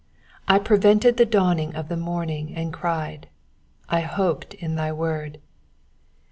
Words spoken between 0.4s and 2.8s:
147 I prevented the dawning of the morning, and